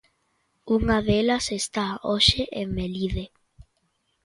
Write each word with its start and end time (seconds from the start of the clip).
Unha 0.77 0.97
delas 1.07 1.45
está 1.59 1.85
hoxe 2.09 2.41
en 2.59 2.67
Melide. 2.77 3.25